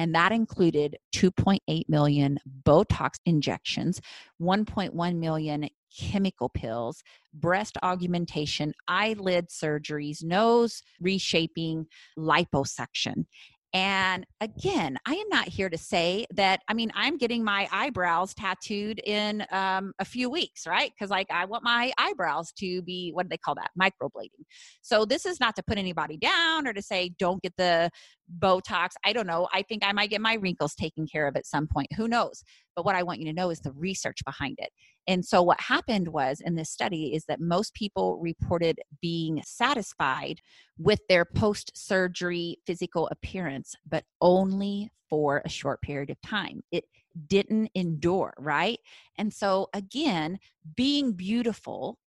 [0.00, 4.00] and that included 2.8 million Botox injections,
[4.40, 7.02] 1.1 million chemical peels,
[7.34, 11.86] breast augmentation, eyelid surgeries, nose reshaping,
[12.18, 13.26] liposuction.
[13.72, 18.34] And again, I am not here to say that, I mean, I'm getting my eyebrows
[18.34, 20.90] tattooed in um, a few weeks, right?
[20.92, 23.70] Because, like, I want my eyebrows to be, what do they call that?
[23.80, 24.44] Microblading.
[24.82, 27.90] So, this is not to put anybody down or to say, don't get the
[28.38, 28.90] Botox.
[29.04, 29.48] I don't know.
[29.52, 31.92] I think I might get my wrinkles taken care of at some point.
[31.94, 32.42] Who knows?
[32.76, 34.70] But what I want you to know is the research behind it.
[35.06, 40.40] And so, what happened was in this study is that most people reported being satisfied
[40.78, 46.62] with their post surgery physical appearance, but only for a short period of time.
[46.70, 46.84] It
[47.26, 48.78] didn't endure, right?
[49.18, 50.38] And so, again,
[50.76, 51.98] being beautiful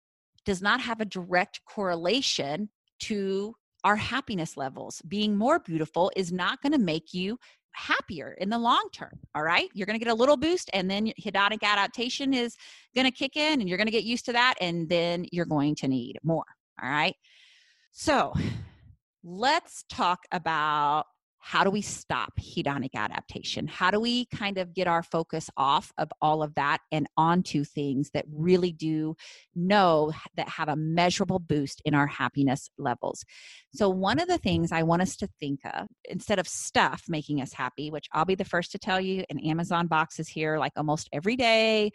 [0.44, 2.68] does not have a direct correlation
[3.00, 3.54] to
[3.84, 5.02] our happiness levels.
[5.08, 7.38] Being more beautiful is not going to make you
[7.72, 9.18] happier in the long term.
[9.34, 9.68] All right.
[9.74, 12.56] You're going to get a little boost, and then hedonic adaptation is
[12.94, 15.46] going to kick in, and you're going to get used to that, and then you're
[15.46, 16.44] going to need more.
[16.82, 17.14] All right.
[17.92, 18.34] So
[19.24, 21.06] let's talk about
[21.44, 23.66] how do we stop hedonic adaptation?
[23.66, 27.64] How do we kind of get our focus off of all of that and onto
[27.64, 29.16] things that really do
[29.56, 33.24] know that have a measurable boost in our happiness levels?
[33.74, 37.42] So, one of the things I want us to think of instead of stuff making
[37.42, 40.58] us happy, which I'll be the first to tell you, an Amazon box is here
[40.58, 41.90] like almost every day.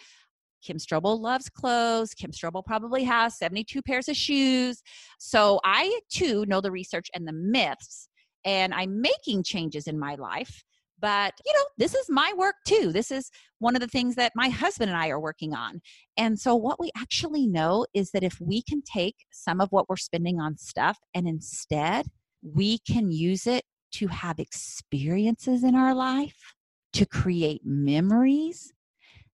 [0.61, 2.13] Kim Strobel loves clothes.
[2.13, 4.81] Kim Strobel probably has 72 pairs of shoes.
[5.19, 8.09] So I too know the research and the myths
[8.45, 10.63] and I'm making changes in my life.
[10.99, 12.91] But, you know, this is my work too.
[12.91, 15.79] This is one of the things that my husband and I are working on.
[16.17, 19.87] And so, what we actually know is that if we can take some of what
[19.89, 22.07] we're spending on stuff and instead
[22.41, 26.55] we can use it to have experiences in our life,
[26.93, 28.73] to create memories,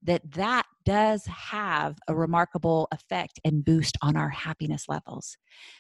[0.04, 5.38] that that does have a remarkable effect and boost on our happiness levels.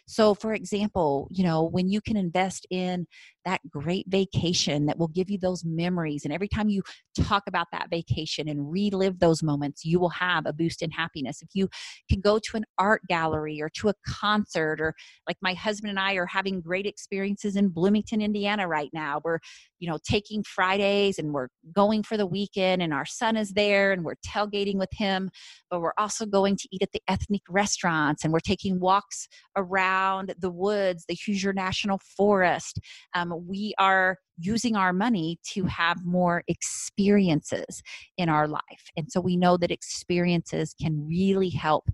[0.07, 3.07] So, for example, you know, when you can invest in
[3.45, 6.83] that great vacation that will give you those memories, and every time you
[7.19, 11.41] talk about that vacation and relive those moments, you will have a boost in happiness.
[11.41, 11.69] If you
[12.09, 14.93] can go to an art gallery or to a concert, or
[15.27, 19.21] like my husband and I are having great experiences in Bloomington, Indiana right now.
[19.23, 19.39] We're,
[19.79, 23.91] you know, taking Fridays and we're going for the weekend, and our son is there,
[23.91, 25.29] and we're tailgating with him,
[25.69, 30.33] but we're also going to eat at the ethnic restaurants and we're taking walks around
[30.39, 32.79] the woods, the Hoosier National Forest.
[33.13, 37.81] Um, we are using our money to have more experiences
[38.17, 38.61] in our life.
[38.97, 41.89] And so we know that experiences can really help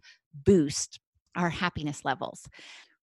[0.45, 0.99] boost
[1.35, 2.47] our happiness levels.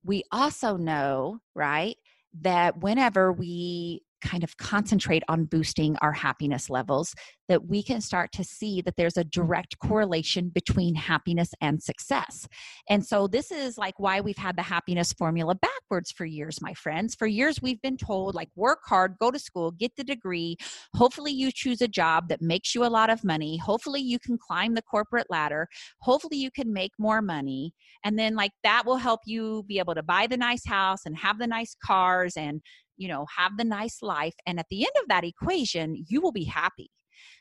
[0.05, 1.97] We also know, right,
[2.41, 7.15] that whenever we kind of concentrate on boosting our happiness levels,
[7.49, 12.49] that we can start to see that there's a direct correlation between happiness and success.
[12.89, 16.75] And so, this is like why we've had the happiness formula backwards for years, my
[16.75, 17.15] friends.
[17.15, 20.57] For years, we've been told, like, work hard, go to school, get the degree.
[20.95, 23.59] Hopefully, you choose a job that makes you a lot of money.
[23.59, 25.69] Hopefully, you can climb the corporate ladder.
[26.01, 27.73] Hopefully, you can make more money.
[28.05, 31.17] And then, like, that will help you be able to buy the nice house and
[31.17, 32.61] have the nice cars and
[32.97, 34.35] you know, have the nice life.
[34.47, 36.91] And at the end of that equation, you will be happy.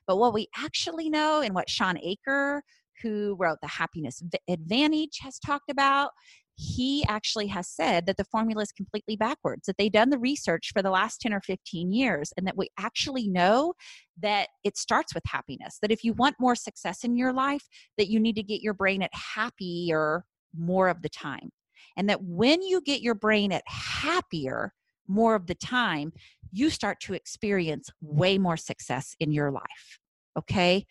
[0.07, 2.63] But what we actually know and what Shawn Achor,
[3.01, 6.11] who wrote The Happiness Advantage, has talked about,
[6.57, 10.71] he actually has said that the formula is completely backwards, that they've done the research
[10.73, 13.73] for the last 10 or 15 years, and that we actually know
[14.21, 15.77] that it starts with happiness.
[15.81, 18.73] That if you want more success in your life, that you need to get your
[18.73, 20.23] brain at happier
[20.57, 21.49] more of the time.
[21.97, 24.73] And that when you get your brain at happier,
[25.07, 26.13] more of the time,
[26.51, 29.99] you start to experience way more success in your life.
[30.37, 30.85] Okay.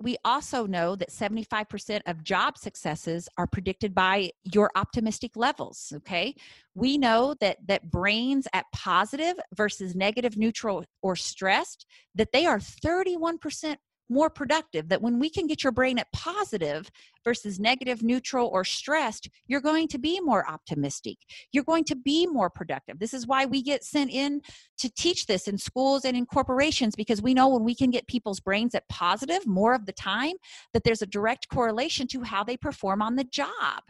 [0.00, 5.92] We also know that 75% of job successes are predicted by your optimistic levels.
[5.96, 6.34] Okay.
[6.74, 12.58] We know that, that brains at positive versus negative, neutral, or stressed, that they are
[12.58, 13.76] 31%
[14.08, 16.90] more productive that when we can get your brain at positive
[17.24, 21.16] versus negative neutral or stressed you're going to be more optimistic.
[21.52, 22.98] You're going to be more productive.
[22.98, 24.40] This is why we get sent in
[24.78, 28.06] to teach this in schools and in corporations because we know when we can get
[28.06, 30.34] people's brains at positive more of the time
[30.72, 33.82] that there's a direct correlation to how they perform on the job.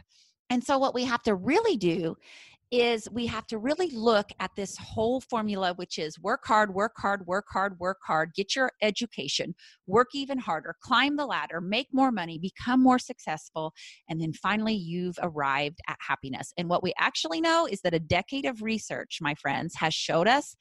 [0.49, 2.15] And so, what we have to really do
[2.81, 6.93] is we have to really look at this whole formula, which is work hard, work
[6.97, 9.55] hard, work hard, work hard, get your education,
[9.87, 13.73] work even harder, climb the ladder, make more money, become more successful,
[14.09, 16.53] and then finally you've arrived at happiness.
[16.57, 20.27] And what we actually know is that a decade of research, my friends, has showed
[20.27, 20.55] us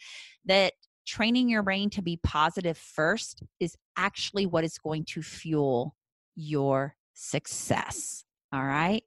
[0.44, 0.72] that
[1.06, 5.94] training your brain to be positive first is actually what is going to fuel
[6.34, 8.24] your success.
[8.52, 9.02] All right.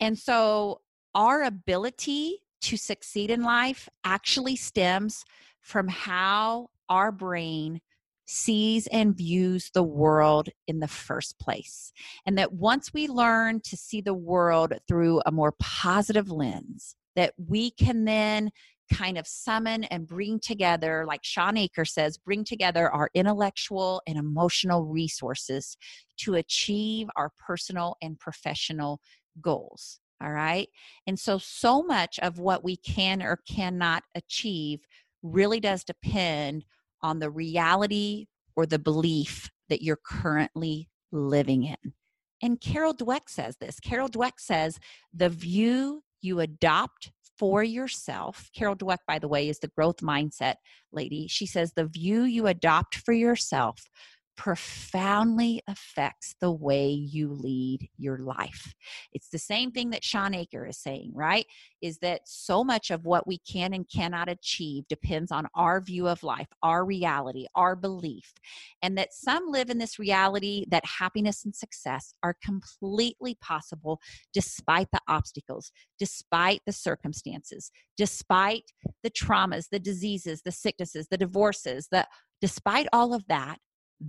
[0.00, 0.80] And so
[1.14, 5.24] our ability to succeed in life actually stems
[5.60, 7.80] from how our brain
[8.24, 11.92] sees and views the world in the first place.
[12.24, 17.34] And that once we learn to see the world through a more positive lens, that
[17.36, 18.50] we can then
[18.92, 24.18] kind of summon and bring together, like Shawn Achor says, bring together our intellectual and
[24.18, 25.76] emotional resources
[26.18, 29.00] to achieve our personal and professional
[29.40, 29.98] goals.
[30.22, 30.68] All right.
[31.06, 34.80] And so, so much of what we can or cannot achieve
[35.22, 36.64] really does depend
[37.02, 41.92] on the reality or the belief that you're currently living in.
[42.42, 44.78] And Carol Dweck says this Carol Dweck says,
[45.12, 48.50] the view you adopt for yourself.
[48.54, 50.56] Carol Dweck, by the way, is the growth mindset
[50.92, 51.26] lady.
[51.28, 53.88] She says, the view you adopt for yourself
[54.36, 58.74] profoundly affects the way you lead your life.
[59.12, 61.46] It's the same thing that Shawn Achor is saying, right?
[61.80, 66.08] Is that so much of what we can and cannot achieve depends on our view
[66.08, 68.32] of life, our reality, our belief.
[68.82, 74.00] And that some live in this reality that happiness and success are completely possible
[74.32, 78.64] despite the obstacles, despite the circumstances, despite
[79.02, 82.06] the traumas, the diseases, the sicknesses, the divorces, the
[82.40, 83.58] despite all of that,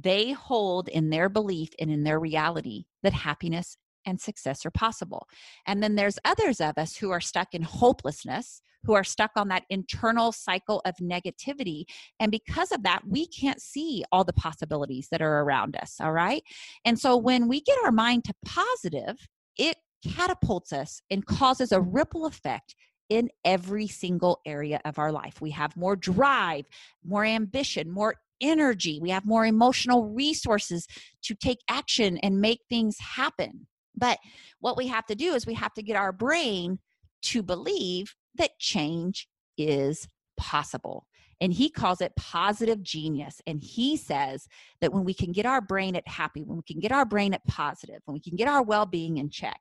[0.02, 5.28] they hold in their belief and in their reality that happiness and success are possible.
[5.66, 9.48] And then there's others of us who are stuck in hopelessness, who are stuck on
[9.48, 11.86] that internal cycle of negativity.
[12.20, 15.96] And because of that, we can't see all the possibilities that are around us.
[16.02, 16.44] All right.
[16.84, 19.16] And so when we get our mind to positive,
[19.58, 22.76] it catapults us and causes a ripple effect
[23.10, 25.40] in every single area of our life.
[25.40, 26.66] We have more drive,
[27.06, 30.88] more ambition, more energy, we have more emotional resources
[31.24, 33.68] to take action and make things happen.
[33.96, 34.20] But
[34.60, 36.80] what we have to do is we have to get our brain
[37.24, 39.28] to believe that change
[39.58, 41.08] is possible.
[41.42, 43.42] And he calls it positive genius.
[43.46, 44.48] And he says
[44.80, 47.34] that when we can get our brain at happy, when we can get our brain
[47.34, 49.60] at positive, when we can get our well being in check,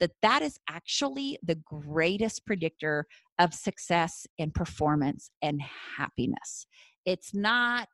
[0.00, 3.06] that that is actually the greatest predictor
[3.38, 5.62] of success and performance and
[5.96, 6.66] happiness.
[7.06, 7.88] It's not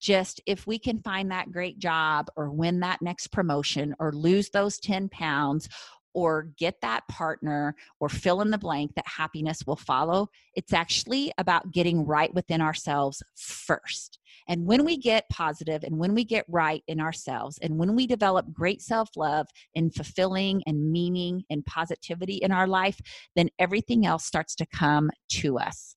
[0.00, 4.50] just if we can find that great job or win that next promotion or lose
[4.50, 5.68] those 10 pounds
[6.14, 10.28] or get that partner or fill in the blank that happiness will follow.
[10.54, 14.18] It's actually about getting right within ourselves first.
[14.48, 18.06] And when we get positive and when we get right in ourselves and when we
[18.06, 19.46] develop great self love
[19.76, 23.00] and fulfilling and meaning and positivity in our life,
[23.36, 25.94] then everything else starts to come to us.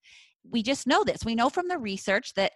[0.48, 1.26] We just know this.
[1.26, 2.52] We know from the research that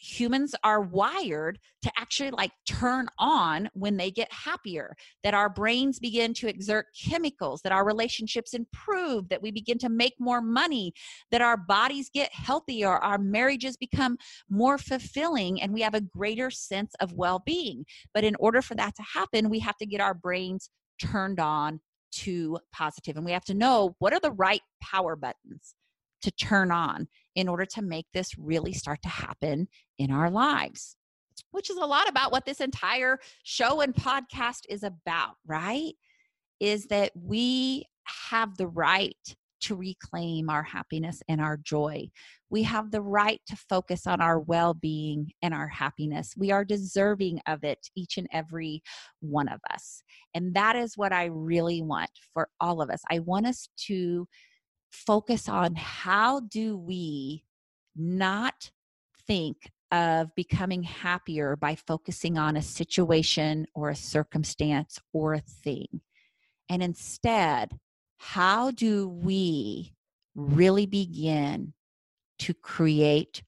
[0.00, 5.98] humans are wired to actually like turn on when they get happier that our brains
[5.98, 10.92] begin to exert chemicals that our relationships improve that we begin to make more money
[11.30, 14.16] that our bodies get healthier our marriages become
[14.48, 17.84] more fulfilling and we have a greater sense of well-being.
[18.14, 20.70] But in order for that to happen we have to get our brains
[21.00, 21.80] turned on
[22.12, 25.74] to positive and we have to know what are the right power buttons
[26.22, 29.68] to turn on in order to make this really start to happen
[29.98, 30.96] in our lives,
[31.50, 35.92] which is a lot about what this entire show and podcast is about, right?
[36.58, 37.86] Is that we
[38.30, 39.16] have the right
[39.60, 42.08] to reclaim our happiness and our joy.
[42.48, 46.34] We have the right to focus on our well being and our happiness.
[46.36, 48.82] We are deserving of it, each and every
[49.20, 50.02] one of us.
[50.34, 53.02] And that is what I really want for all of us.
[53.10, 54.26] I want us to
[54.90, 57.44] focus on how do we
[57.96, 58.70] not
[59.26, 66.00] think of becoming happier by focusing on a situation or a circumstance or a thing.
[66.68, 67.78] And instead,
[68.18, 69.94] how do we
[70.34, 71.72] really begin
[72.40, 73.42] to create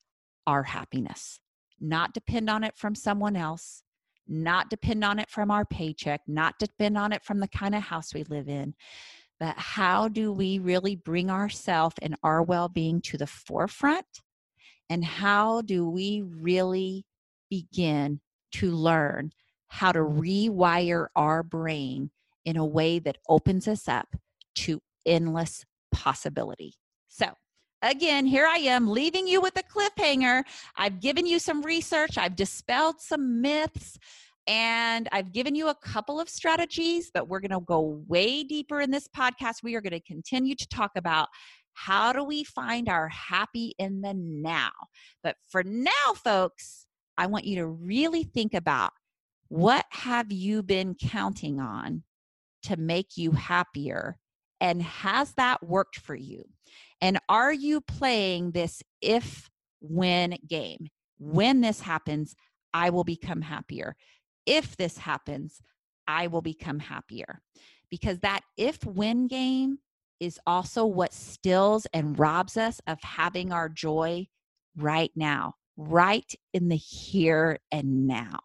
[0.47, 1.38] our happiness?
[1.80, 3.82] Not depend on it from someone else,
[4.26, 7.82] not depend on it from our paycheck, not depend on it from the kind of
[7.82, 8.74] house we live in,
[9.43, 14.07] but how do we really bring ourselves and our well being to the forefront?
[14.88, 17.07] And how do we really
[17.51, 18.20] begin
[18.53, 19.32] to learn
[19.66, 22.12] how to rewire our brain
[22.45, 24.14] in a way that opens us up
[24.59, 26.74] to endless possibility?
[27.09, 27.26] So,
[27.82, 30.45] again, here I am leaving you with a cliffhanger.
[30.76, 33.99] I've given you some research, I've dispelled some myths.
[34.47, 38.80] And I've given you a couple of strategies, but we're going to go way deeper
[38.80, 39.62] in this podcast.
[39.62, 41.28] We are going to continue to talk about
[41.74, 44.72] how do we find our happy in the now.
[45.22, 46.86] But for now, folks,
[47.16, 48.93] I want you to really think about
[49.49, 52.03] what have you been counting on
[52.64, 54.16] to make you happier
[54.61, 56.45] and has that worked for you?
[57.01, 60.88] And are you playing this if when game?
[61.18, 62.34] When this happens,
[62.72, 63.97] I will become happier
[64.47, 65.61] if this happens,
[66.07, 67.40] I will become happier.
[67.90, 69.78] Because that if win game
[70.18, 74.26] is also what stills and robs us of having our joy
[74.76, 78.40] right now, right in the here and now.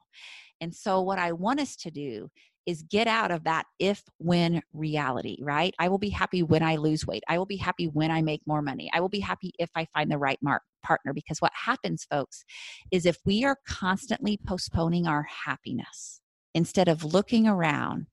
[0.60, 2.30] And so, what I want us to do
[2.68, 5.74] is get out of that if when reality, right?
[5.80, 7.24] I will be happy when I lose weight.
[7.28, 8.92] I will be happy when I make more money.
[8.94, 11.14] I will be happy if I find the right mark, partner.
[11.14, 12.44] Because what happens, folks,
[12.92, 16.20] is if we are constantly postponing our happiness
[16.54, 18.08] instead of looking around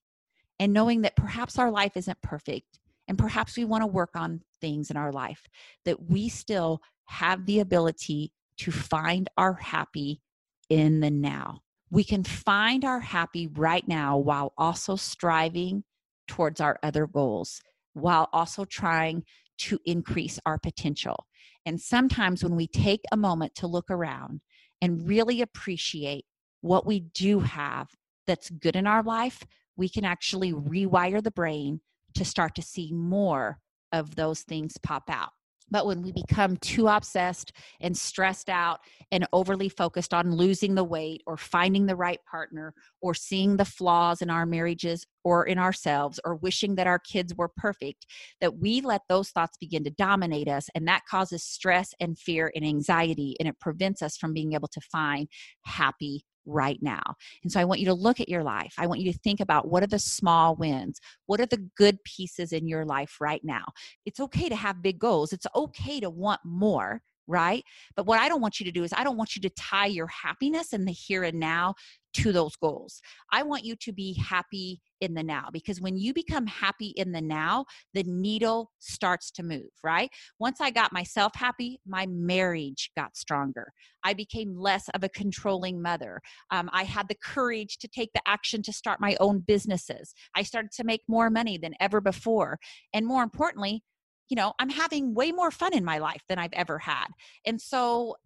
[0.61, 2.79] and knowing that perhaps our life isn't perfect
[3.09, 5.49] and perhaps we want to work on things in our life,
[5.85, 10.23] that we still have the ability to find our happy
[10.71, 11.64] in the now
[11.95, 15.85] we can find our happy right now while also striving
[16.27, 17.61] towards our other goals,
[17.93, 19.23] while also trying
[19.57, 21.25] to increase our potential.
[21.65, 24.41] And sometimes when we take a moment to look around
[24.83, 26.25] and really appreciate
[26.63, 27.91] what we do have
[28.27, 29.45] that's good in our life,
[29.77, 31.81] we can actually rewire the brain
[32.15, 33.61] to start to see more
[33.93, 35.31] of those things pop out.
[35.71, 40.85] But when we become too obsessed and stressed out and overly focused on losing the
[40.85, 45.59] weight or finding the right partner or seeing the flaws in our marriages or in
[45.59, 48.07] ourselves or wishing that our kids were perfect,
[48.41, 50.69] that we let those thoughts begin to dominate us.
[50.75, 53.37] And that causes stress and fear and anxiety.
[53.41, 55.29] And it prevents us from being able to find
[55.63, 57.03] happy right now.
[57.43, 58.75] And so I want you to look at your life.
[58.79, 61.01] I want you to think about what are the small wins?
[61.27, 63.65] What are the good pieces in your life right now?
[64.07, 65.33] It's okay to have big goals.
[65.33, 67.65] It's okay to want more, right?
[67.97, 69.87] But what I don't want you to do is I don't want you to tie
[69.87, 71.75] your happiness in the here and now
[72.15, 73.01] to those goals.
[73.33, 77.13] I want you to be happy in the now because when you become happy in
[77.13, 80.11] the now, the needle starts to move, right?
[80.39, 83.73] Once I got myself happy, my marriage got stronger.
[84.05, 86.21] I became less of a controlling mother.
[86.51, 90.15] Um, I had the courage to take the action to start my own businesses.
[90.35, 92.59] I started to make more money than ever before.
[92.93, 93.83] And more importantly,
[94.29, 97.09] you know, I'm having way more fun in my life than I've ever had.
[97.45, 98.17] And so,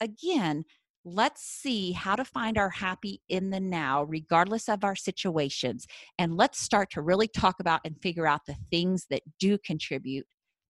[0.00, 0.64] again,
[1.06, 5.86] let's see how to find our happy in the now, regardless of our situations.
[6.18, 10.26] And let's start to really talk about and figure out the things that do contribute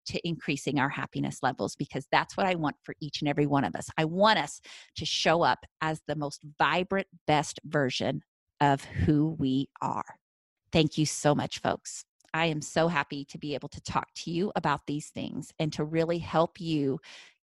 [0.07, 3.65] to increasing our happiness levels because that's what I want for each and every one
[3.65, 3.89] of us.
[3.97, 4.61] I want us
[4.97, 8.23] to show up as the most vibrant, best version
[8.61, 10.19] of who we are.
[10.73, 12.05] Thank you so much, folks.
[12.35, 15.73] I am so happy to be able to talk to you about these things and
[15.75, 16.99] to really help you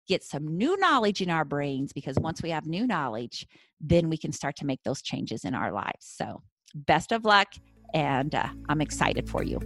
[0.08, 3.46] get some new knowledge in our brains because once we have new knowledge,
[3.80, 6.00] then we can start to make those changes in our lives.
[6.00, 6.42] So,
[6.74, 7.48] best of luck,
[7.94, 9.58] and uh, I'm excited for you.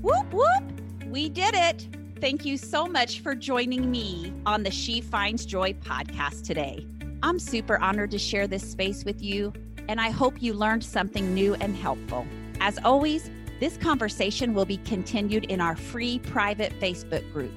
[0.00, 0.64] Whoop, whoop!
[1.06, 1.88] We did it.
[2.20, 6.86] Thank you so much for joining me on the She Finds Joy podcast today.
[7.22, 9.52] I'm super honored to share this space with you,
[9.88, 12.26] and I hope you learned something new and helpful.
[12.60, 13.30] As always,
[13.60, 17.52] this conversation will be continued in our free private Facebook group.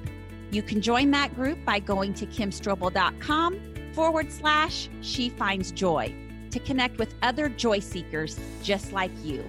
[0.50, 3.60] You can join that group by going to kimstrobel.com
[3.92, 6.14] forward slash she finds joy
[6.50, 9.44] to connect with other joy seekers just like you.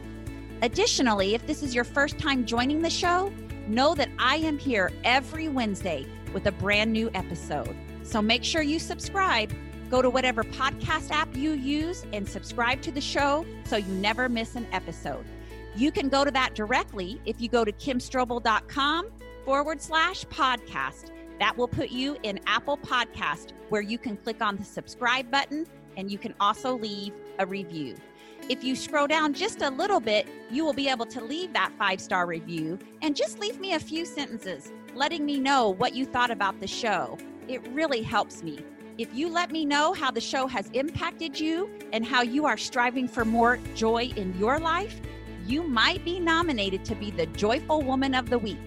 [0.61, 3.31] Additionally, if this is your first time joining the show,
[3.67, 7.75] know that I am here every Wednesday with a brand new episode.
[8.03, 9.53] So make sure you subscribe.
[9.89, 14.27] Go to whatever podcast app you use and subscribe to the show so you never
[14.27, 15.25] miss an episode.
[15.75, 19.07] You can go to that directly if you go to kimstrobel.com
[19.49, 21.09] forward slash podcast.
[21.39, 25.65] That will put you in Apple Podcast, where you can click on the subscribe button
[25.97, 27.95] and you can also leave a review.
[28.47, 31.71] If you scroll down just a little bit, you will be able to leave that
[31.79, 36.05] five star review and just leave me a few sentences letting me know what you
[36.05, 37.17] thought about the show.
[37.47, 38.59] It really helps me.
[38.99, 42.57] If you let me know how the show has impacted you and how you are
[42.57, 45.01] striving for more joy in your life,
[45.47, 48.59] you might be nominated to be the Joyful Woman of the Week.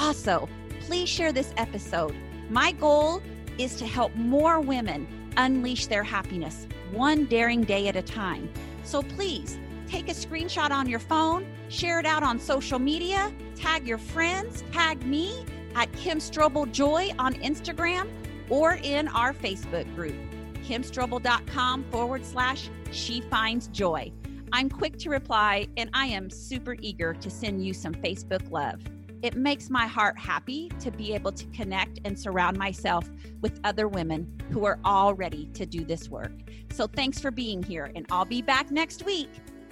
[0.00, 0.48] Also,
[0.80, 2.14] please share this episode.
[2.50, 3.20] My goal
[3.58, 8.48] is to help more women unleash their happiness one daring day at a time.
[8.84, 13.86] So please take a screenshot on your phone, share it out on social media, tag
[13.86, 15.44] your friends, tag me
[15.74, 18.08] at Kim Strobel Joy on Instagram
[18.48, 20.16] or in our Facebook group,
[20.64, 24.12] kimstrobel.com forward slash she finds joy.
[24.52, 28.80] I'm quick to reply and I am super eager to send you some Facebook love.
[29.20, 33.10] It makes my heart happy to be able to connect and surround myself
[33.40, 36.30] with other women who are all ready to do this work.
[36.70, 39.30] So thanks for being here, and I'll be back next week.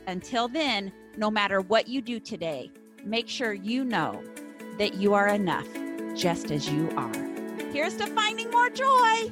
[0.09, 2.73] Until then, no matter what you do today,
[3.05, 4.21] make sure you know
[4.79, 5.69] that you are enough
[6.17, 7.15] just as you are.
[7.73, 9.31] Here's to finding more joy.